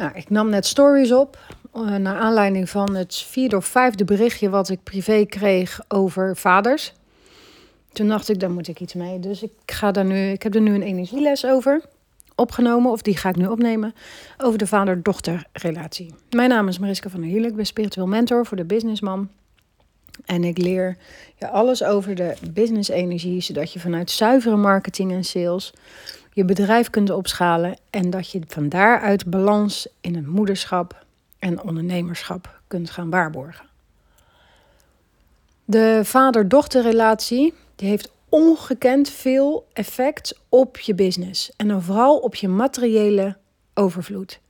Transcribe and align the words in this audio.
Nou, 0.00 0.12
ik 0.14 0.30
nam 0.30 0.48
net 0.48 0.66
stories 0.66 1.12
op. 1.12 1.38
Uh, 1.74 1.96
naar 1.96 2.16
aanleiding 2.16 2.70
van 2.70 2.94
het 2.94 3.16
vierde 3.16 3.56
of 3.56 3.64
vijfde 3.64 4.04
berichtje 4.04 4.50
wat 4.50 4.68
ik 4.68 4.82
privé 4.82 5.24
kreeg 5.24 5.80
over 5.88 6.36
vaders. 6.36 6.92
Toen 7.92 8.08
dacht 8.08 8.28
ik, 8.28 8.40
daar 8.40 8.50
moet 8.50 8.68
ik 8.68 8.80
iets 8.80 8.94
mee. 8.94 9.18
Dus 9.18 9.42
ik, 9.42 9.50
ga 9.66 9.90
daar 9.90 10.04
nu, 10.04 10.30
ik 10.30 10.42
heb 10.42 10.54
er 10.54 10.60
nu 10.60 10.74
een 10.74 10.82
energieles 10.82 11.46
over 11.46 11.80
opgenomen, 12.34 12.90
of 12.90 13.02
die 13.02 13.16
ga 13.16 13.28
ik 13.28 13.36
nu 13.36 13.46
opnemen, 13.46 13.94
over 14.38 14.58
de 14.58 14.66
vader-dochter 14.66 15.46
relatie. 15.52 16.14
Mijn 16.30 16.48
naam 16.48 16.68
is 16.68 16.78
Mariska 16.78 17.08
van 17.08 17.20
der 17.20 17.30
Hielen, 17.30 17.50
ik 17.50 17.56
ben 17.56 17.66
spiritueel 17.66 18.06
mentor 18.06 18.46
voor 18.46 18.56
de 18.56 18.64
businessman. 18.64 19.28
En 20.24 20.44
ik 20.44 20.58
leer 20.58 20.96
je 21.36 21.48
alles 21.48 21.82
over 21.82 22.14
de 22.14 22.34
business-energie, 22.50 23.40
zodat 23.40 23.72
je 23.72 23.80
vanuit 23.80 24.10
zuivere 24.10 24.56
marketing 24.56 25.12
en 25.12 25.24
sales 25.24 25.72
je 26.32 26.44
bedrijf 26.44 26.90
kunt 26.90 27.10
opschalen 27.10 27.76
en 27.90 28.10
dat 28.10 28.30
je 28.30 28.40
van 28.46 28.68
daaruit 28.68 29.26
balans 29.26 29.88
in 30.00 30.14
het 30.14 30.26
moederschap 30.26 31.04
en 31.38 31.62
ondernemerschap 31.62 32.60
kunt 32.66 32.90
gaan 32.90 33.10
waarborgen. 33.10 33.68
De 35.64 36.00
vader-dochterrelatie 36.04 37.54
die 37.76 37.88
heeft 37.88 38.12
ongekend 38.28 39.08
veel 39.08 39.66
effect 39.72 40.40
op 40.48 40.78
je 40.78 40.94
business 40.94 41.52
en 41.56 41.68
dan 41.68 41.82
vooral 41.82 42.18
op 42.18 42.34
je 42.34 42.48
materiële 42.48 43.36
overvloed. 43.74 44.40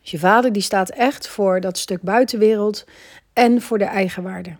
Dus 0.00 0.10
je 0.10 0.18
vader 0.18 0.52
die 0.52 0.62
staat 0.62 0.90
echt 0.90 1.28
voor 1.28 1.60
dat 1.60 1.78
stuk 1.78 2.02
buitenwereld 2.02 2.84
en 3.32 3.62
voor 3.62 3.78
de 3.78 3.84
eigenwaarde. 3.84 4.56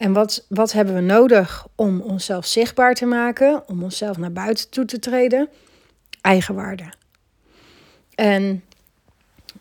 En 0.00 0.12
wat, 0.12 0.46
wat 0.48 0.72
hebben 0.72 0.94
we 0.94 1.00
nodig 1.00 1.66
om 1.74 2.00
onszelf 2.00 2.46
zichtbaar 2.46 2.94
te 2.94 3.06
maken, 3.06 3.68
om 3.68 3.82
onszelf 3.82 4.16
naar 4.16 4.32
buiten 4.32 4.70
toe 4.70 4.84
te 4.84 4.98
treden? 4.98 5.48
Eigenwaarde. 6.20 6.92
En 8.14 8.64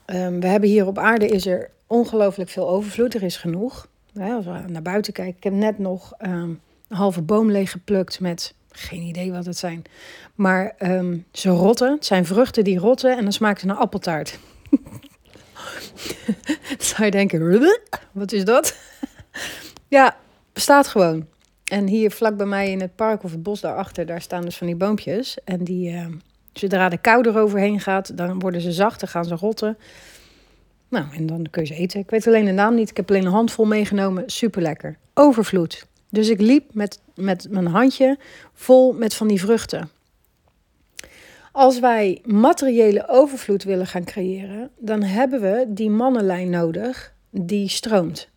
um, 0.05 0.39
we 0.39 0.47
hebben 0.47 0.69
hier 0.69 0.87
op 0.87 0.97
aarde 0.97 1.27
is 1.27 1.45
er 1.45 1.69
ongelooflijk 1.87 2.49
veel 2.49 2.69
overvloed, 2.69 3.13
er 3.13 3.23
is 3.23 3.37
genoeg. 3.37 3.87
als 4.13 4.45
we 4.45 4.63
naar 4.67 4.81
buiten 4.81 5.13
kijken, 5.13 5.35
ik 5.37 5.43
heb 5.43 5.53
net 5.53 5.79
nog 5.79 6.13
um, 6.21 6.61
een 6.87 6.97
halve 6.97 7.21
boom 7.21 7.51
leeg 7.51 7.71
geplukt 7.71 8.19
met 8.19 8.53
geen 8.71 9.01
idee 9.01 9.31
wat 9.31 9.45
het 9.45 9.57
zijn. 9.57 9.83
Maar 10.35 10.75
um, 10.79 11.25
ze 11.31 11.49
rotten. 11.49 11.91
Het 11.91 12.05
zijn 12.05 12.25
vruchten 12.25 12.63
die 12.63 12.79
rotten 12.79 13.17
en 13.17 13.23
dan 13.23 13.33
smaakt 13.33 13.61
het 13.61 13.69
naar 13.69 13.79
appeltaart. 13.79 14.39
zou 16.77 17.05
je 17.05 17.11
denken, 17.11 17.69
wat 18.11 18.31
is 18.31 18.45
dat? 18.45 18.77
ja, 19.87 20.17
bestaat 20.59 20.87
gewoon. 20.87 21.27
En 21.63 21.87
hier 21.87 22.11
vlak 22.11 22.37
bij 22.37 22.45
mij 22.45 22.71
in 22.71 22.81
het 22.81 22.95
park 22.95 23.23
of 23.23 23.31
het 23.31 23.43
bos 23.43 23.61
daarachter, 23.61 24.05
daar 24.05 24.21
staan 24.21 24.41
dus 24.41 24.57
van 24.57 24.67
die 24.67 24.75
boompjes. 24.75 25.37
En 25.43 25.63
die, 25.63 25.91
uh, 25.91 26.05
zodra 26.53 26.89
de 26.89 26.97
kou 26.97 27.27
eroverheen 27.27 27.79
gaat, 27.79 28.17
dan 28.17 28.39
worden 28.39 28.61
ze 28.61 28.71
zacht, 28.71 28.99
dan 28.99 29.09
gaan 29.09 29.25
ze 29.25 29.35
rotten. 29.35 29.77
Nou, 30.89 31.05
en 31.15 31.25
dan 31.25 31.47
kun 31.49 31.61
je 31.61 31.67
ze 31.67 31.75
eten. 31.75 31.99
Ik 31.99 32.09
weet 32.09 32.27
alleen 32.27 32.45
de 32.45 32.51
naam 32.51 32.75
niet. 32.75 32.89
Ik 32.89 32.97
heb 32.97 33.09
alleen 33.09 33.25
een 33.25 33.31
handvol 33.31 33.65
meegenomen. 33.65 34.23
Super 34.25 34.61
lekker. 34.61 34.97
Overvloed. 35.13 35.85
Dus 36.09 36.29
ik 36.29 36.41
liep 36.41 36.73
met, 36.73 36.99
met 37.15 37.47
mijn 37.49 37.67
handje 37.67 38.17
vol 38.53 38.93
met 38.93 39.13
van 39.13 39.27
die 39.27 39.39
vruchten. 39.39 39.89
Als 41.51 41.79
wij 41.79 42.21
materiële 42.25 43.07
overvloed 43.07 43.63
willen 43.63 43.87
gaan 43.87 44.03
creëren, 44.03 44.69
dan 44.77 45.03
hebben 45.03 45.41
we 45.41 45.65
die 45.67 45.89
mannenlijn 45.89 46.49
nodig 46.49 47.13
die 47.29 47.69
stroomt. 47.69 48.29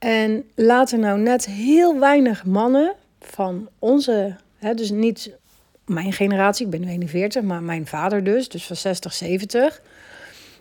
En 0.00 0.44
laten 0.54 1.00
nou 1.00 1.20
net 1.20 1.46
heel 1.46 1.98
weinig 1.98 2.44
mannen 2.44 2.94
van 3.20 3.68
onze, 3.78 4.36
hè, 4.58 4.74
dus 4.74 4.90
niet 4.90 5.38
mijn 5.84 6.12
generatie, 6.12 6.64
ik 6.64 6.70
ben 6.70 6.80
nu 6.80 6.88
41, 6.88 7.42
maar 7.42 7.62
mijn 7.62 7.86
vader 7.86 8.24
dus, 8.24 8.48
dus 8.48 8.66
van 8.66 8.76
60, 8.76 9.12
70. 9.12 9.82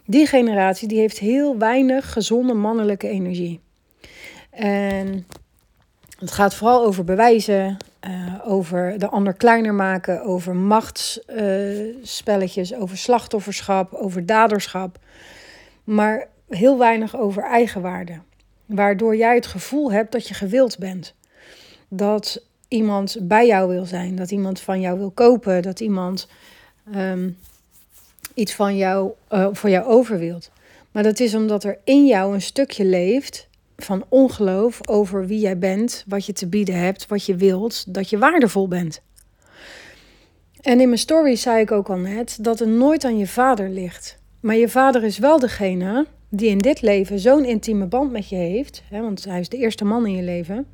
Die 0.06 0.26
generatie 0.26 0.88
die 0.88 1.00
heeft 1.00 1.20
heel 1.20 1.58
weinig 1.58 2.14
gezonde 2.14 2.54
mannelijke 2.54 3.08
energie. 3.08 3.60
En 4.50 5.28
het 6.20 6.32
gaat 6.32 6.56
vooral 6.56 6.86
over 6.86 7.04
bewijzen, 7.04 7.78
uh, 8.08 8.34
over 8.46 9.00
de 9.00 9.08
ander 9.08 9.34
kleiner 9.34 9.74
maken, 9.74 10.24
over 10.24 10.56
machtsspelletjes, 10.56 12.74
over 12.74 12.98
slachtofferschap, 12.98 13.94
over 13.94 14.26
daderschap. 14.26 15.00
Maar 15.84 16.28
heel 16.48 16.78
weinig 16.78 17.18
over 17.18 17.44
eigenwaarde. 17.44 18.20
Waardoor 18.70 19.16
jij 19.16 19.36
het 19.36 19.46
gevoel 19.46 19.92
hebt 19.92 20.12
dat 20.12 20.28
je 20.28 20.34
gewild 20.34 20.78
bent. 20.78 21.14
Dat 21.88 22.44
iemand 22.68 23.18
bij 23.22 23.48
jou 23.48 23.70
wil 23.70 23.86
zijn, 23.86 24.16
dat 24.16 24.32
iemand 24.32 24.60
van 24.60 24.82
jou 24.82 24.98
wil 24.98 25.12
kopen, 25.12 25.62
dat 25.62 25.80
iemand 25.80 26.28
um, 26.96 27.38
iets 28.34 28.54
van 28.56 28.78
jou, 28.78 29.12
uh, 29.32 29.48
voor 29.52 29.70
jou 29.70 29.86
over 29.86 30.20
wilt. 30.20 30.52
Maar 30.92 31.04
dat 31.04 31.20
is 31.20 31.36
omdat 31.36 31.64
er 31.64 31.78
in 31.84 32.06
jou 32.06 32.34
een 32.34 32.42
stukje 32.42 32.86
leeft 32.86 33.48
van 33.78 34.06
ongeloof 34.10 34.88
over 34.88 35.28
wie 35.28 35.40
jij 35.40 35.58
bent, 35.58 36.04
wat 36.08 36.26
je 36.26 36.34
te 36.34 36.48
bieden 36.48 36.76
hebt, 36.76 37.08
wat 37.08 37.26
je 37.26 37.36
wilt, 37.36 37.94
dat 37.94 38.10
je 38.10 38.18
waardevol 38.18 38.68
bent. 38.68 39.02
En 40.62 40.80
in 40.80 40.88
mijn 40.88 41.00
story 41.00 41.36
zei 41.36 41.62
ik 41.62 41.72
ook 41.72 41.90
al 41.90 41.98
net 41.98 42.38
dat 42.42 42.60
het 42.60 42.70
nooit 42.70 43.04
aan 43.04 43.18
je 43.18 43.28
vader 43.28 43.70
ligt. 43.70 44.18
Maar 44.40 44.56
je 44.56 44.70
vader 44.70 45.04
is 45.04 45.18
wel 45.18 45.40
degene 45.40 46.06
die 46.30 46.50
in 46.50 46.58
dit 46.58 46.82
leven 46.82 47.20
zo'n 47.20 47.46
intieme 47.46 47.86
band 47.86 48.12
met 48.12 48.30
je 48.30 48.36
heeft, 48.36 48.84
hè, 48.90 49.02
want 49.02 49.24
hij 49.24 49.40
is 49.40 49.50
de 49.50 49.58
eerste 49.58 49.86
man 49.86 50.06
in 50.06 50.16
je 50.16 50.24
leven, 50.24 50.68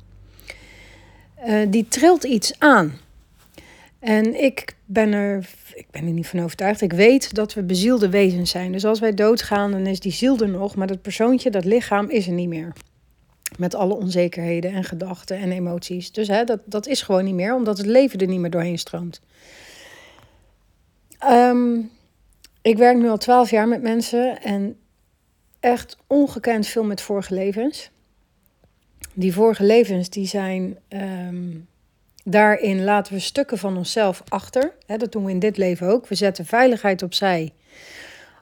uh, 1.46 1.66
die 1.68 1.88
trilt 1.88 2.24
iets 2.24 2.58
aan. 2.58 2.92
En 3.98 4.42
ik 4.42 4.76
ben, 4.84 5.12
er, 5.12 5.48
ik 5.74 5.86
ben 5.90 6.06
er 6.06 6.12
niet 6.12 6.26
van 6.26 6.40
overtuigd. 6.40 6.80
Ik 6.80 6.92
weet 6.92 7.34
dat 7.34 7.54
we 7.54 7.62
bezielde 7.62 8.08
wezens 8.08 8.50
zijn. 8.50 8.72
Dus 8.72 8.84
als 8.84 9.00
wij 9.00 9.14
doodgaan, 9.14 9.70
dan 9.70 9.86
is 9.86 10.00
die 10.00 10.12
ziel 10.12 10.38
er 10.38 10.48
nog, 10.48 10.76
maar 10.76 10.86
dat 10.86 11.02
persoontje, 11.02 11.50
dat 11.50 11.64
lichaam 11.64 12.10
is 12.10 12.26
er 12.26 12.32
niet 12.32 12.48
meer. 12.48 12.72
Met 13.58 13.74
alle 13.74 13.94
onzekerheden 13.94 14.72
en 14.72 14.84
gedachten 14.84 15.36
en 15.36 15.52
emoties. 15.52 16.12
Dus 16.12 16.28
hè, 16.28 16.44
dat, 16.44 16.60
dat 16.64 16.86
is 16.86 17.02
gewoon 17.02 17.24
niet 17.24 17.34
meer, 17.34 17.54
omdat 17.54 17.78
het 17.78 17.86
leven 17.86 18.18
er 18.18 18.26
niet 18.26 18.40
meer 18.40 18.50
doorheen 18.50 18.78
stroomt. 18.78 19.20
Um, 21.24 21.90
ik 22.62 22.76
werk 22.76 22.96
nu 22.96 23.08
al 23.08 23.18
twaalf 23.18 23.50
jaar 23.50 23.68
met 23.68 23.82
mensen 23.82 24.42
en 24.42 24.76
echt 25.66 25.96
ongekend 26.06 26.66
veel 26.66 26.84
met 26.84 27.00
vorige 27.00 27.34
levens. 27.34 27.90
Die 29.14 29.32
vorige 29.32 29.64
levens 29.64 30.10
die 30.10 30.26
zijn. 30.26 30.78
Um, 30.88 31.68
daarin 32.24 32.84
laten 32.84 33.12
we 33.12 33.18
stukken 33.18 33.58
van 33.58 33.76
onszelf 33.76 34.22
achter. 34.28 34.72
Dat 34.86 35.12
doen 35.12 35.24
we 35.24 35.30
in 35.30 35.38
dit 35.38 35.56
leven 35.56 35.88
ook. 35.88 36.06
We 36.06 36.14
zetten 36.14 36.46
veiligheid 36.46 37.02
opzij. 37.02 37.52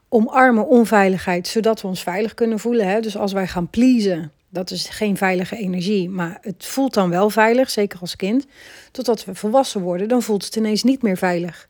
Omarmen 0.09 0.69
onveiligheid, 0.69 1.49
zodat 1.49 1.81
we 1.81 1.89
ons 1.89 2.03
veilig 2.03 2.35
kunnen 2.35 2.59
voelen. 2.59 3.03
Dus 3.03 3.17
als 3.17 3.33
wij 3.33 3.47
gaan 3.47 3.71
pleasen, 3.71 4.33
dat 4.49 4.71
is 4.71 4.89
geen 4.89 5.17
veilige 5.17 5.57
energie, 5.57 6.09
maar 6.09 6.39
het 6.41 6.65
voelt 6.67 6.95
dan 6.95 7.11
wel 7.11 7.31
veilig, 7.31 7.71
zeker 7.71 8.01
als 8.01 8.17
kind. 8.17 8.47
Totdat 8.91 9.25
we 9.25 9.35
volwassen 9.35 9.81
worden, 9.81 10.09
dan 10.09 10.23
voelt 10.23 10.45
het 10.45 10.57
ineens 10.57 10.83
niet 10.83 11.03
meer 11.03 11.17
veilig. 11.17 11.69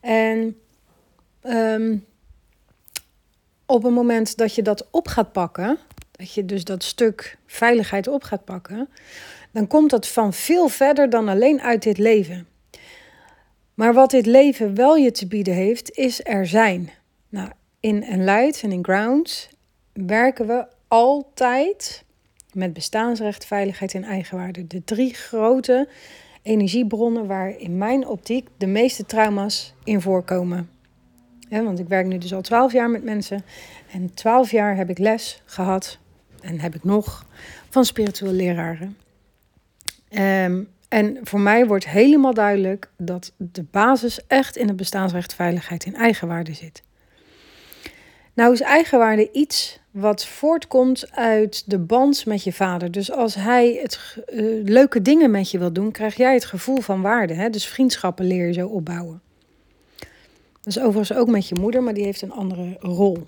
En 0.00 0.56
um, 1.42 2.04
op 3.70 3.82
het 3.82 3.92
moment 3.92 4.36
dat 4.36 4.54
je 4.54 4.62
dat 4.62 4.88
op 4.90 5.08
gaat 5.08 5.32
pakken, 5.32 5.78
dat 6.10 6.32
je 6.32 6.44
dus 6.44 6.64
dat 6.64 6.82
stuk 6.82 7.38
veiligheid 7.46 8.08
op 8.08 8.22
gaat 8.22 8.44
pakken, 8.44 8.88
dan 9.50 9.66
komt 9.66 9.90
dat 9.90 10.08
van 10.08 10.32
veel 10.32 10.68
verder 10.68 11.10
dan 11.10 11.28
alleen 11.28 11.60
uit 11.60 11.82
dit 11.82 11.98
leven. 11.98 12.46
Maar 13.74 13.94
wat 13.94 14.10
dit 14.10 14.26
leven 14.26 14.74
wel 14.74 14.96
je 14.96 15.10
te 15.10 15.26
bieden 15.26 15.54
heeft, 15.54 15.90
is 15.90 16.20
er 16.24 16.46
zijn. 16.46 16.90
Nou, 17.28 17.50
in 17.80 18.02
Enlight 18.02 18.62
en 18.62 18.72
in 18.72 18.84
Grounds 18.84 19.48
werken 19.92 20.46
we 20.46 20.66
altijd 20.88 22.04
met 22.52 22.72
bestaansrecht, 22.72 23.44
veiligheid 23.44 23.94
en 23.94 24.04
eigenwaarde. 24.04 24.66
De 24.66 24.84
drie 24.84 25.14
grote 25.14 25.88
energiebronnen 26.42 27.26
waar 27.26 27.58
in 27.58 27.78
mijn 27.78 28.06
optiek 28.06 28.48
de 28.56 28.66
meeste 28.66 29.06
trauma's 29.06 29.74
in 29.84 30.00
voorkomen. 30.00 30.79
Want 31.50 31.78
ik 31.78 31.88
werk 31.88 32.06
nu 32.06 32.18
dus 32.18 32.34
al 32.34 32.40
twaalf 32.40 32.72
jaar 32.72 32.90
met 32.90 33.04
mensen. 33.04 33.42
En 33.92 34.14
twaalf 34.14 34.50
jaar 34.50 34.76
heb 34.76 34.90
ik 34.90 34.98
les 34.98 35.42
gehad 35.44 35.98
en 36.40 36.60
heb 36.60 36.74
ik 36.74 36.84
nog 36.84 37.26
van 37.68 37.84
spirituele 37.84 38.34
leraren. 38.34 38.96
Um, 40.10 40.68
en 40.88 41.18
voor 41.22 41.40
mij 41.40 41.66
wordt 41.66 41.88
helemaal 41.88 42.34
duidelijk 42.34 42.90
dat 42.96 43.32
de 43.36 43.64
basis 43.70 44.26
echt 44.26 44.56
in 44.56 44.68
het 44.68 44.76
bestaansrecht, 44.76 45.34
veiligheid 45.34 45.84
en 45.84 45.94
eigenwaarde 45.94 46.54
zit. 46.54 46.82
Nou 48.34 48.52
is 48.52 48.60
eigenwaarde 48.60 49.30
iets 49.32 49.80
wat 49.90 50.26
voortkomt 50.26 51.12
uit 51.12 51.70
de 51.70 51.78
band 51.78 52.26
met 52.26 52.44
je 52.44 52.52
vader. 52.52 52.90
Dus 52.90 53.12
als 53.12 53.34
hij 53.34 53.78
het, 53.82 54.16
uh, 54.32 54.64
leuke 54.64 55.02
dingen 55.02 55.30
met 55.30 55.50
je 55.50 55.58
wil 55.58 55.72
doen, 55.72 55.90
krijg 55.90 56.16
jij 56.16 56.34
het 56.34 56.44
gevoel 56.44 56.80
van 56.80 57.02
waarde. 57.02 57.34
Hè? 57.34 57.50
Dus 57.50 57.66
vriendschappen 57.66 58.26
leer 58.26 58.46
je 58.46 58.52
zo 58.52 58.66
opbouwen. 58.66 59.22
Dat 60.60 60.76
is 60.76 60.78
overigens 60.78 61.18
ook 61.18 61.28
met 61.28 61.48
je 61.48 61.54
moeder, 61.60 61.82
maar 61.82 61.94
die 61.94 62.04
heeft 62.04 62.22
een 62.22 62.32
andere 62.32 62.76
rol. 62.80 63.18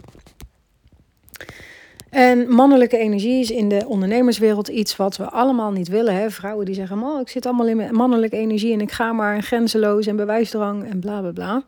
En 2.11 2.55
mannelijke 2.55 2.99
energie 2.99 3.41
is 3.41 3.51
in 3.51 3.69
de 3.69 3.85
ondernemerswereld 3.87 4.69
iets 4.69 4.97
wat 4.97 5.17
we 5.17 5.31
allemaal 5.31 5.71
niet 5.71 5.89
willen. 5.89 6.15
Hè? 6.15 6.31
Vrouwen 6.31 6.65
die 6.65 6.75
zeggen, 6.75 7.03
oh, 7.03 7.21
ik 7.21 7.29
zit 7.29 7.47
allemaal 7.47 7.67
in 7.67 7.95
mannelijke 7.95 8.37
energie 8.37 8.73
en 8.73 8.81
ik 8.81 8.93
ga 8.93 9.13
maar 9.13 9.43
grenzeloos 9.43 10.07
en 10.07 10.17
bewijsdrang 10.17 10.91
en 10.91 11.01
bla 11.01 11.21
bla 11.21 11.31
bla. 11.33 11.65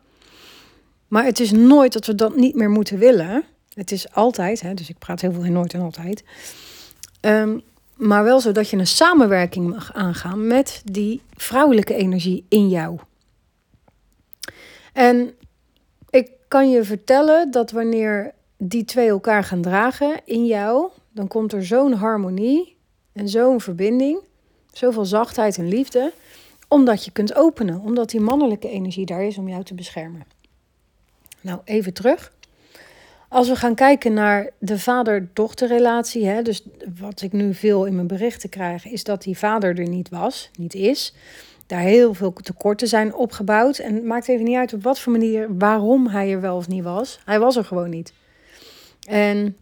Maar 1.07 1.25
het 1.25 1.39
is 1.39 1.51
nooit 1.51 1.93
dat 1.93 2.05
we 2.05 2.15
dat 2.15 2.35
niet 2.35 2.55
meer 2.55 2.69
moeten 2.69 2.97
willen. 2.97 3.43
Het 3.73 3.91
is 3.91 4.13
altijd, 4.13 4.61
hè, 4.61 4.73
dus 4.73 4.89
ik 4.89 4.97
praat 4.97 5.21
heel 5.21 5.31
veel 5.31 5.43
nooit 5.43 5.73
en 5.73 5.81
altijd. 5.81 6.23
Ehm, 7.19 7.57
maar 7.95 8.23
wel 8.23 8.39
zo 8.39 8.51
dat 8.51 8.69
je 8.69 8.77
een 8.77 8.87
samenwerking 8.87 9.69
mag 9.69 9.93
aangaan 9.93 10.47
met 10.47 10.81
die 10.83 11.21
vrouwelijke 11.33 11.95
energie 11.95 12.45
in 12.49 12.69
jou. 12.69 12.99
En 14.93 15.33
ik 16.15 16.31
kan 16.47 16.69
je 16.69 16.83
vertellen 16.83 17.51
dat 17.51 17.71
wanneer 17.71 18.33
die 18.57 18.85
twee 18.85 19.07
elkaar 19.07 19.43
gaan 19.43 19.61
dragen 19.61 20.21
in 20.25 20.45
jou, 20.45 20.89
dan 21.11 21.27
komt 21.27 21.53
er 21.53 21.65
zo'n 21.65 21.93
harmonie 21.93 22.77
en 23.13 23.29
zo'n 23.29 23.61
verbinding, 23.61 24.19
zoveel 24.71 25.05
zachtheid 25.05 25.57
en 25.57 25.67
liefde, 25.67 26.13
omdat 26.67 27.05
je 27.05 27.11
kunt 27.11 27.35
openen, 27.35 27.79
omdat 27.79 28.09
die 28.09 28.19
mannelijke 28.19 28.69
energie 28.69 29.05
daar 29.05 29.23
is 29.23 29.37
om 29.37 29.49
jou 29.49 29.63
te 29.63 29.73
beschermen. 29.73 30.25
Nou, 31.41 31.59
even 31.63 31.93
terug. 31.93 32.33
Als 33.29 33.47
we 33.47 33.55
gaan 33.55 33.75
kijken 33.75 34.13
naar 34.13 34.49
de 34.57 34.79
vader-dochterrelatie, 34.79 36.41
dus 36.41 36.63
wat 36.99 37.21
ik 37.21 37.31
nu 37.31 37.53
veel 37.53 37.85
in 37.85 37.95
mijn 37.95 38.07
berichten 38.07 38.49
krijg, 38.49 38.85
is 38.85 39.03
dat 39.03 39.21
die 39.21 39.37
vader 39.37 39.79
er 39.79 39.89
niet 39.89 40.09
was, 40.09 40.49
niet 40.57 40.73
is. 40.73 41.13
Daar 41.67 41.79
heel 41.79 42.13
veel 42.13 42.33
tekorten 42.33 42.87
zijn 42.87 43.13
opgebouwd. 43.13 43.77
En 43.77 43.95
het 43.95 44.03
maakt 44.03 44.27
even 44.27 44.45
niet 44.45 44.57
uit 44.57 44.73
op 44.73 44.83
wat 44.83 44.99
voor 44.99 45.11
manier, 45.11 45.57
waarom 45.57 46.07
hij 46.07 46.31
er 46.31 46.41
wel 46.41 46.55
of 46.55 46.67
niet 46.67 46.83
was. 46.83 47.19
Hij 47.25 47.39
was 47.39 47.55
er 47.55 47.65
gewoon 47.65 47.89
niet. 47.89 48.13
En 49.07 49.57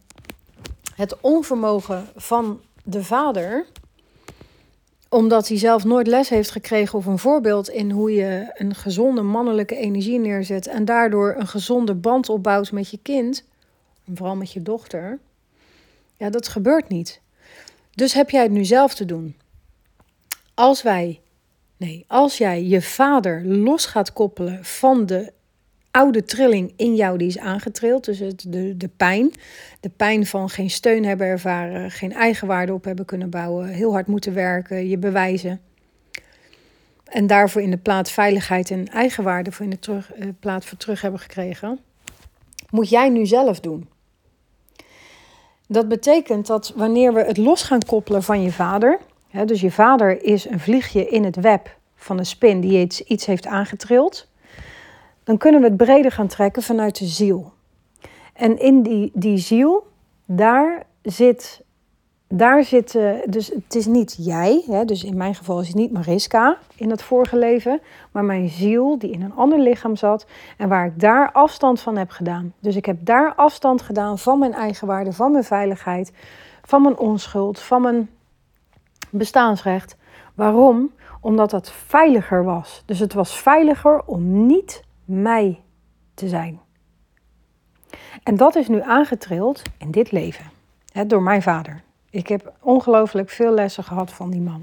het 0.94 1.20
onvermogen 1.20 2.06
van 2.16 2.60
de 2.84 3.04
vader, 3.04 3.66
omdat 5.08 5.48
hij 5.48 5.58
zelf 5.58 5.84
nooit 5.84 6.06
les 6.06 6.28
heeft 6.28 6.50
gekregen 6.50 6.98
of 6.98 7.06
een 7.06 7.18
voorbeeld 7.18 7.68
in 7.68 7.90
hoe 7.90 8.12
je 8.12 8.50
een 8.54 8.74
gezonde 8.74 9.22
mannelijke 9.22 9.76
energie 9.76 10.18
neerzet 10.18 10.66
en 10.66 10.84
daardoor 10.84 11.34
een 11.38 11.46
gezonde 11.46 11.94
band 11.94 12.28
opbouwt 12.28 12.72
met 12.72 12.90
je 12.90 12.98
kind, 13.02 13.44
en 14.06 14.16
vooral 14.16 14.36
met 14.36 14.52
je 14.52 14.62
dochter, 14.62 15.18
ja, 16.16 16.30
dat 16.30 16.48
gebeurt 16.48 16.88
niet. 16.88 17.20
Dus 17.90 18.12
heb 18.12 18.30
jij 18.30 18.42
het 18.42 18.52
nu 18.52 18.64
zelf 18.64 18.94
te 18.94 19.04
doen. 19.04 19.36
Als 20.54 20.82
wij, 20.82 21.20
nee, 21.76 22.04
als 22.08 22.38
jij 22.38 22.64
je 22.64 22.82
vader 22.82 23.44
los 23.44 23.86
gaat 23.86 24.12
koppelen 24.12 24.64
van 24.64 25.06
de 25.06 25.32
oude 25.94 26.24
trilling 26.24 26.72
in 26.76 26.94
jou 26.94 27.18
die 27.18 27.28
is 27.28 27.38
aangetrild. 27.38 28.04
Dus 28.04 28.18
het, 28.18 28.44
de, 28.48 28.76
de 28.76 28.88
pijn. 28.88 29.32
De 29.80 29.88
pijn 29.88 30.26
van 30.26 30.48
geen 30.50 30.70
steun 30.70 31.04
hebben 31.04 31.26
ervaren, 31.26 31.90
geen 31.90 32.12
eigenwaarde 32.12 32.72
op 32.72 32.84
hebben 32.84 33.04
kunnen 33.04 33.30
bouwen, 33.30 33.68
heel 33.68 33.92
hard 33.92 34.06
moeten 34.06 34.34
werken, 34.34 34.88
je 34.88 34.98
bewijzen. 34.98 35.60
En 37.04 37.26
daarvoor 37.26 37.62
in 37.62 37.70
de 37.70 37.76
plaats 37.76 38.12
veiligheid 38.12 38.70
en 38.70 38.88
eigenwaarde 38.88 39.52
voor 39.52 39.64
in 39.64 39.70
de 39.70 39.78
terug, 39.78 40.16
uh, 40.16 40.28
plaats 40.40 40.66
voor 40.66 40.78
terug 40.78 41.00
hebben 41.00 41.20
gekregen. 41.20 41.78
Moet 42.70 42.88
jij 42.88 43.08
nu 43.08 43.26
zelf 43.26 43.60
doen. 43.60 43.88
Dat 45.68 45.88
betekent 45.88 46.46
dat 46.46 46.72
wanneer 46.76 47.14
we 47.14 47.24
het 47.24 47.36
los 47.36 47.62
gaan 47.62 47.82
koppelen 47.86 48.22
van 48.22 48.42
je 48.42 48.52
vader. 48.52 48.98
Dus 49.44 49.60
je 49.60 49.70
vader 49.70 50.22
is 50.22 50.48
een 50.48 50.60
vliegje 50.60 51.08
in 51.08 51.24
het 51.24 51.36
web 51.36 51.76
van 51.94 52.18
een 52.18 52.26
spin 52.26 52.60
die 52.60 52.88
iets, 53.06 53.26
heeft 53.26 53.46
aangetrild 53.46 54.28
dan 55.24 55.36
kunnen 55.36 55.60
we 55.60 55.66
het 55.66 55.76
breder 55.76 56.12
gaan 56.12 56.26
trekken 56.26 56.62
vanuit 56.62 56.98
de 56.98 57.06
ziel. 57.06 57.52
En 58.32 58.58
in 58.58 58.82
die, 58.82 59.10
die 59.14 59.38
ziel, 59.38 59.86
daar 60.26 60.86
zit, 61.02 61.62
daar 62.28 62.64
zit, 62.64 62.94
uh, 62.94 63.12
dus 63.26 63.48
het 63.48 63.74
is 63.74 63.86
niet 63.86 64.16
jij, 64.18 64.64
hè, 64.66 64.84
dus 64.84 65.04
in 65.04 65.16
mijn 65.16 65.34
geval 65.34 65.60
is 65.60 65.66
het 65.66 65.76
niet 65.76 65.92
Mariska 65.92 66.58
in 66.76 66.90
het 66.90 67.02
vorige 67.02 67.36
leven, 67.36 67.80
maar 68.12 68.24
mijn 68.24 68.48
ziel 68.48 68.98
die 68.98 69.10
in 69.10 69.22
een 69.22 69.34
ander 69.34 69.58
lichaam 69.58 69.96
zat 69.96 70.26
en 70.56 70.68
waar 70.68 70.86
ik 70.86 71.00
daar 71.00 71.32
afstand 71.32 71.80
van 71.80 71.96
heb 71.96 72.10
gedaan. 72.10 72.52
Dus 72.60 72.76
ik 72.76 72.86
heb 72.86 72.96
daar 73.00 73.34
afstand 73.34 73.82
gedaan 73.82 74.18
van 74.18 74.38
mijn 74.38 74.54
eigenwaarde, 74.54 75.12
van 75.12 75.32
mijn 75.32 75.44
veiligheid, 75.44 76.12
van 76.62 76.82
mijn 76.82 76.98
onschuld, 76.98 77.60
van 77.60 77.82
mijn 77.82 78.08
bestaansrecht. 79.16 79.96
Waarom? 80.34 80.92
Omdat 81.20 81.50
dat 81.50 81.70
veiliger 81.70 82.44
was. 82.44 82.82
Dus 82.86 82.98
het 82.98 83.12
was 83.12 83.36
veiliger 83.36 84.02
om 84.04 84.46
niet 84.46 84.82
mij 85.04 85.60
te 86.14 86.28
zijn. 86.28 86.60
En 88.22 88.36
dat 88.36 88.54
is 88.54 88.68
nu 88.68 88.82
aangetrild 88.82 89.62
in 89.78 89.90
dit 89.90 90.12
leven, 90.12 90.44
hè, 90.92 91.06
door 91.06 91.22
mijn 91.22 91.42
vader. 91.42 91.82
Ik 92.10 92.28
heb 92.28 92.52
ongelooflijk 92.60 93.30
veel 93.30 93.52
lessen 93.52 93.84
gehad 93.84 94.12
van 94.12 94.30
die 94.30 94.40
man. 94.40 94.62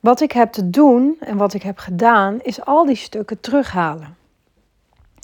Wat 0.00 0.20
ik 0.20 0.32
heb 0.32 0.52
te 0.52 0.70
doen 0.70 1.16
en 1.20 1.36
wat 1.36 1.54
ik 1.54 1.62
heb 1.62 1.78
gedaan, 1.78 2.40
is 2.40 2.64
al 2.64 2.86
die 2.86 2.96
stukken 2.96 3.40
terughalen. 3.40 4.16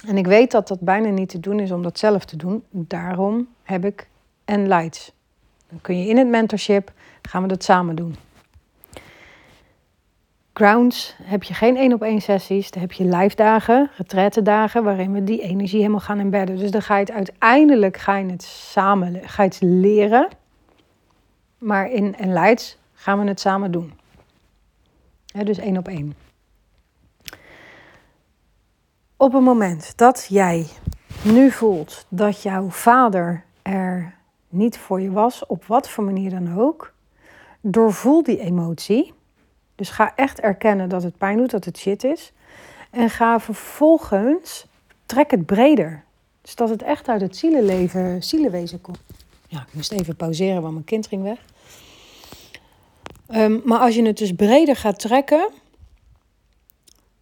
En 0.06 0.16
ik 0.16 0.26
weet 0.26 0.50
dat 0.50 0.68
dat 0.68 0.80
bijna 0.80 1.08
niet 1.08 1.28
te 1.28 1.40
doen 1.40 1.60
is 1.60 1.70
om 1.70 1.82
dat 1.82 1.98
zelf 1.98 2.24
te 2.24 2.36
doen. 2.36 2.64
Daarom 2.70 3.48
heb 3.62 3.84
ik 3.84 4.08
Enlights. 4.44 5.12
Dan 5.68 5.80
kun 5.80 5.98
je 5.98 6.08
in 6.08 6.16
het 6.16 6.28
mentorship, 6.28 6.92
gaan 7.22 7.42
we 7.42 7.48
dat 7.48 7.64
samen 7.64 7.96
doen. 7.96 8.16
Grounds 10.52 11.14
heb 11.22 11.42
je 11.42 11.54
geen 11.54 11.76
één 11.76 11.92
op 11.92 12.02
één 12.02 12.20
sessies. 12.20 12.70
Dan 12.70 12.80
heb 12.80 12.92
je 12.92 13.04
live 13.04 13.36
dagen, 13.36 13.90
dagen, 14.42 14.84
waarin 14.84 15.12
we 15.12 15.24
die 15.24 15.42
energie 15.42 15.78
helemaal 15.78 16.00
gaan 16.00 16.18
embedden. 16.18 16.56
Dus 16.56 16.70
dan 16.70 16.82
ga 16.82 16.94
je 16.94 17.00
het 17.00 17.12
uiteindelijk 17.12 17.96
ga 17.96 18.16
je 18.16 18.26
het 18.26 18.42
samen 18.42 19.28
ga 19.28 19.42
je 19.42 19.48
het 19.48 19.60
leren. 19.60 20.28
Maar 21.58 21.90
in 21.90 22.16
en 22.16 22.32
Leids 22.32 22.78
gaan 22.94 23.20
we 23.20 23.28
het 23.28 23.40
samen 23.40 23.70
doen. 23.70 23.92
dus 25.44 25.58
één 25.58 25.76
op 25.76 25.88
één. 25.88 26.14
Op 29.16 29.32
het 29.32 29.42
moment 29.42 29.92
dat 29.96 30.26
jij 30.28 30.66
nu 31.22 31.50
voelt 31.50 32.06
dat 32.08 32.42
jouw 32.42 32.70
vader 32.70 33.44
er 33.62 34.15
niet 34.48 34.78
voor 34.78 35.00
je 35.00 35.10
was, 35.10 35.46
op 35.46 35.64
wat 35.64 35.88
voor 35.88 36.04
manier 36.04 36.30
dan 36.30 36.58
ook, 36.58 36.92
doorvoel 37.60 38.22
die 38.22 38.40
emotie. 38.40 39.12
Dus 39.74 39.90
ga 39.90 40.12
echt 40.14 40.40
erkennen 40.40 40.88
dat 40.88 41.02
het 41.02 41.18
pijn 41.18 41.36
doet, 41.36 41.50
dat 41.50 41.64
het 41.64 41.78
shit 41.78 42.04
is. 42.04 42.32
En 42.90 43.10
ga 43.10 43.40
vervolgens, 43.40 44.66
trek 45.06 45.30
het 45.30 45.46
breder. 45.46 46.04
Dus 46.42 46.54
dat 46.54 46.68
het 46.68 46.82
echt 46.82 47.08
uit 47.08 47.20
het 47.20 47.36
zielenleven, 47.36 48.22
zielenwezen 48.22 48.80
komt. 48.80 48.98
Ja, 49.48 49.60
ik 49.60 49.74
moest 49.74 49.92
even 49.92 50.16
pauzeren, 50.16 50.62
want 50.62 50.72
mijn 50.72 50.84
kind 50.84 51.06
ging 51.06 51.22
weg. 51.22 51.38
Um, 53.28 53.62
maar 53.64 53.78
als 53.78 53.94
je 53.94 54.02
het 54.02 54.18
dus 54.18 54.32
breder 54.32 54.76
gaat 54.76 54.98
trekken, 54.98 55.50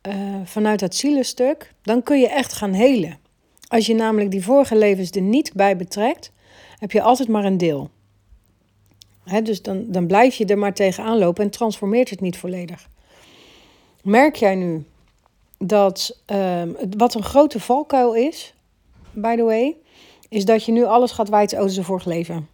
uh, 0.08 0.14
vanuit 0.44 0.80
dat 0.80 0.94
zielenstuk, 0.94 1.74
dan 1.82 2.02
kun 2.02 2.20
je 2.20 2.28
echt 2.28 2.52
gaan 2.52 2.72
helen. 2.72 3.18
Als 3.68 3.86
je 3.86 3.94
namelijk 3.94 4.30
die 4.30 4.44
vorige 4.44 4.76
levens 4.76 5.10
er 5.10 5.22
niet 5.22 5.52
bij 5.52 5.76
betrekt, 5.76 6.32
heb 6.78 6.90
je 6.90 7.02
altijd 7.02 7.28
maar 7.28 7.44
een 7.44 7.58
deel 7.58 7.90
dus 9.42 9.62
dan, 9.62 9.84
dan 9.86 10.06
blijf 10.06 10.34
je 10.34 10.44
er 10.44 10.58
maar 10.58 10.74
tegenaan 10.74 11.18
lopen 11.18 11.44
en 11.44 11.50
transformeert 11.50 12.10
het 12.10 12.20
niet 12.20 12.38
volledig. 12.38 12.88
Merk 14.02 14.36
jij 14.36 14.54
nu 14.54 14.84
dat 15.58 16.18
uh, 16.32 16.62
wat 16.96 17.14
een 17.14 17.22
grote 17.22 17.60
valkuil 17.60 18.14
is, 18.14 18.54
by 19.12 19.36
the 19.36 19.42
way, 19.42 19.76
is 20.28 20.44
dat 20.44 20.64
je 20.64 20.72
nu 20.72 20.84
alles 20.84 21.12
gaat 21.12 21.28
wijten 21.28 21.58
over 21.58 21.70
zijn 21.70 21.84
vorig 21.84 22.04
leven. 22.04 22.48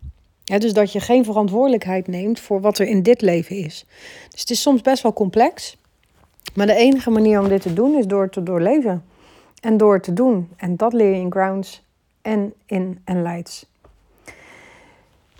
dus 0.44 0.72
dat 0.72 0.92
je 0.92 1.00
geen 1.00 1.24
verantwoordelijkheid 1.24 2.06
neemt 2.06 2.40
voor 2.40 2.60
wat 2.60 2.78
er 2.78 2.86
in 2.86 3.02
dit 3.02 3.20
leven 3.20 3.56
is. 3.56 3.84
Dus 4.30 4.40
het 4.40 4.50
is 4.50 4.62
soms 4.62 4.80
best 4.80 5.02
wel 5.02 5.12
complex. 5.12 5.76
Maar 6.54 6.66
de 6.66 6.74
enige 6.74 7.10
manier 7.10 7.40
om 7.40 7.48
dit 7.48 7.62
te 7.62 7.72
doen 7.72 7.98
is 7.98 8.06
door 8.06 8.30
te 8.30 8.42
doorleven. 8.42 9.04
En 9.60 9.76
door 9.76 10.00
te 10.00 10.12
doen. 10.12 10.48
En 10.56 10.76
dat 10.76 10.92
leer 10.92 11.14
je 11.14 11.20
in 11.20 11.30
Grounds 11.30 11.82
en 12.22 12.52
in 12.66 13.00
Enlights. 13.04 13.66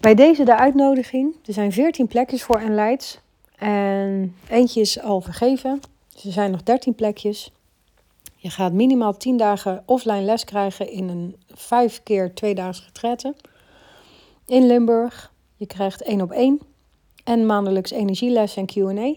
Bij 0.00 0.14
deze 0.14 0.44
de 0.44 0.56
uitnodiging. 0.56 1.36
Er 1.46 1.52
zijn 1.52 1.72
14 1.72 2.06
plekjes 2.06 2.42
voor 2.42 2.60
en. 2.60 3.20
En 3.56 4.34
eentje 4.48 4.80
is 4.80 5.00
al 5.00 5.20
vergeven. 5.20 5.80
Dus 6.12 6.24
er 6.24 6.32
zijn 6.32 6.50
nog 6.50 6.62
13 6.62 6.94
plekjes. 6.94 7.52
Je 8.36 8.50
gaat 8.50 8.72
minimaal 8.72 9.16
10 9.16 9.36
dagen 9.36 9.82
offline 9.86 10.22
les 10.22 10.44
krijgen 10.44 10.90
in 10.90 11.08
een 11.08 11.36
5 11.54 12.02
keer 12.02 12.34
2 12.34 12.54
dagen 12.54 12.84
retraite. 12.84 13.34
In 14.46 14.66
Limburg. 14.66 15.32
Je 15.56 15.66
krijgt 15.66 16.02
1 16.02 16.20
op 16.20 16.30
1. 16.30 16.60
En 17.24 17.46
maandelijks 17.46 17.90
energieles 17.90 18.56
en 18.56 18.66
Q&A. 18.66 19.14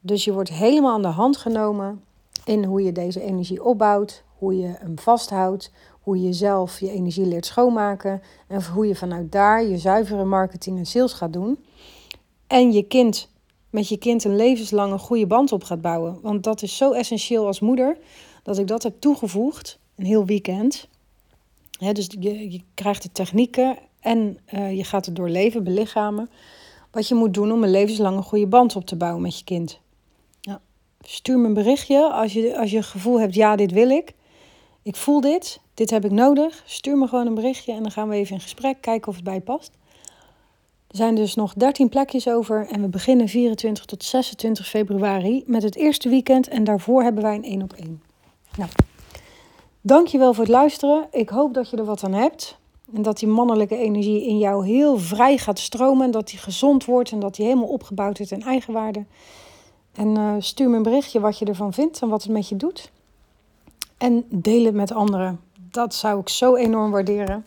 Dus 0.00 0.24
je 0.24 0.32
wordt 0.32 0.50
helemaal 0.50 0.94
aan 0.94 1.02
de 1.02 1.08
hand 1.08 1.36
genomen 1.36 2.04
in 2.44 2.64
hoe 2.64 2.82
je 2.82 2.92
deze 2.92 3.22
energie 3.22 3.64
opbouwt, 3.64 4.22
hoe 4.38 4.58
je 4.58 4.74
hem 4.78 4.98
vasthoudt, 4.98 5.72
hoe 6.08 6.22
je 6.22 6.32
zelf 6.32 6.80
je 6.80 6.90
energie 6.90 7.26
leert 7.26 7.46
schoonmaken 7.46 8.22
en 8.46 8.64
hoe 8.64 8.86
je 8.86 8.94
vanuit 8.94 9.32
daar 9.32 9.64
je 9.64 9.78
zuivere 9.78 10.24
marketing 10.24 10.78
en 10.78 10.86
sales 10.86 11.12
gaat 11.12 11.32
doen. 11.32 11.64
En 12.46 12.72
je 12.72 12.82
kind, 12.82 13.28
met 13.70 13.88
je 13.88 13.96
kind 13.96 14.24
een 14.24 14.36
levenslange 14.36 14.98
goede 14.98 15.26
band 15.26 15.52
op 15.52 15.64
gaat 15.64 15.80
bouwen. 15.80 16.18
Want 16.22 16.44
dat 16.44 16.62
is 16.62 16.76
zo 16.76 16.92
essentieel 16.92 17.46
als 17.46 17.60
moeder 17.60 17.98
dat 18.42 18.58
ik 18.58 18.66
dat 18.66 18.82
heb 18.82 19.00
toegevoegd, 19.00 19.78
een 19.96 20.04
heel 20.04 20.24
weekend. 20.24 20.88
dus 21.92 22.06
je, 22.20 22.50
je 22.50 22.60
krijgt 22.74 23.02
de 23.02 23.12
technieken 23.12 23.78
en 24.00 24.38
uh, 24.54 24.76
je 24.76 24.84
gaat 24.84 25.06
het 25.06 25.16
doorleven, 25.16 25.64
belichamen. 25.64 26.30
Wat 26.90 27.08
je 27.08 27.14
moet 27.14 27.34
doen 27.34 27.52
om 27.52 27.62
een 27.62 27.70
levenslange 27.70 28.22
goede 28.22 28.46
band 28.46 28.76
op 28.76 28.84
te 28.84 28.96
bouwen 28.96 29.22
met 29.22 29.38
je 29.38 29.44
kind. 29.44 29.80
Ja. 30.40 30.60
Stuur 31.00 31.38
me 31.38 31.46
een 31.46 31.54
berichtje 31.54 32.12
als 32.12 32.32
je, 32.32 32.58
als 32.58 32.70
je 32.70 32.76
het 32.76 32.86
gevoel 32.86 33.20
hebt, 33.20 33.34
ja, 33.34 33.56
dit 33.56 33.72
wil 33.72 33.90
ik. 33.90 34.16
Ik 34.82 34.96
voel 34.96 35.20
dit, 35.20 35.60
dit 35.78 35.90
heb 35.90 36.04
ik 36.04 36.10
nodig. 36.10 36.62
Stuur 36.66 36.98
me 36.98 37.06
gewoon 37.06 37.26
een 37.26 37.34
berichtje 37.34 37.72
en 37.72 37.82
dan 37.82 37.90
gaan 37.90 38.08
we 38.08 38.14
even 38.14 38.34
in 38.34 38.40
gesprek, 38.40 38.80
kijken 38.80 39.08
of 39.08 39.14
het 39.14 39.24
bij 39.24 39.40
past. 39.40 39.70
Er 40.88 40.96
zijn 40.96 41.14
dus 41.14 41.34
nog 41.34 41.54
13 41.54 41.88
plekjes 41.88 42.28
over 42.28 42.66
en 42.66 42.80
we 42.80 42.88
beginnen 42.88 43.28
24 43.28 43.84
tot 43.84 44.04
26 44.04 44.68
februari 44.68 45.42
met 45.46 45.62
het 45.62 45.76
eerste 45.76 46.08
weekend 46.08 46.48
en 46.48 46.64
daarvoor 46.64 47.02
hebben 47.02 47.22
wij 47.22 47.34
een 47.34 47.44
1 47.44 47.62
op 47.62 47.72
1. 47.72 48.02
Nou, 48.56 48.70
dankjewel 49.80 50.34
voor 50.34 50.44
het 50.44 50.52
luisteren. 50.52 51.06
Ik 51.10 51.28
hoop 51.28 51.54
dat 51.54 51.70
je 51.70 51.76
er 51.76 51.84
wat 51.84 52.04
aan 52.04 52.12
hebt 52.12 52.58
en 52.94 53.02
dat 53.02 53.18
die 53.18 53.28
mannelijke 53.28 53.76
energie 53.76 54.26
in 54.26 54.38
jou 54.38 54.66
heel 54.66 54.98
vrij 54.98 55.38
gaat 55.38 55.58
stromen 55.58 56.04
en 56.04 56.10
dat 56.10 56.28
die 56.28 56.38
gezond 56.38 56.84
wordt 56.84 57.10
en 57.10 57.20
dat 57.20 57.34
die 57.34 57.44
helemaal 57.44 57.68
opgebouwd 57.68 58.18
is 58.18 58.32
in 58.32 58.42
eigenwaarde. 58.42 59.04
En 59.94 60.18
uh, 60.18 60.34
stuur 60.38 60.70
me 60.70 60.76
een 60.76 60.82
berichtje 60.82 61.20
wat 61.20 61.38
je 61.38 61.44
ervan 61.44 61.72
vindt 61.72 62.02
en 62.02 62.08
wat 62.08 62.22
het 62.22 62.32
met 62.32 62.48
je 62.48 62.56
doet. 62.56 62.90
En 63.98 64.24
deel 64.28 64.64
het 64.64 64.74
met 64.74 64.92
anderen. 64.92 65.46
Dat 65.70 65.94
zou 65.94 66.20
ik 66.20 66.28
zo 66.28 66.56
enorm 66.56 66.90
waarderen. 66.90 67.44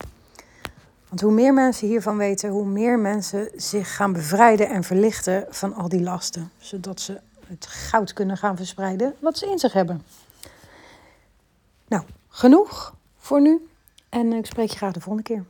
Want 1.08 1.22
hoe 1.22 1.32
meer 1.32 1.54
mensen 1.54 1.88
hiervan 1.88 2.18
weten, 2.18 2.50
hoe 2.50 2.66
meer 2.66 3.00
mensen 3.00 3.50
zich 3.56 3.96
gaan 3.96 4.14
bevrijden 4.14 4.70
en 4.70 4.84
verlichten 4.84 5.46
van 5.50 5.74
al 5.74 5.90
die 5.90 6.02
lasten. 6.02 6.52
Zodat 6.58 7.00
ze 7.00 7.20
het 7.48 7.68
goud 7.68 8.14
kunnen 8.14 8.38
gaan 8.38 8.56
verspreiden 8.56 9.16
wat 9.20 9.38
ze 9.38 9.46
in 9.46 9.60
zich 9.60 9.74
hebben. 9.74 10.04
Nou, 11.88 12.04
genoeg 12.30 12.96
voor 13.18 13.42
nu. 13.42 13.70
En 14.10 14.34
ik 14.34 14.46
spreek 14.46 14.70
je 14.70 14.78
graag 14.78 14.94
de 14.94 15.02
volgende 15.02 15.28
keer. 15.28 15.46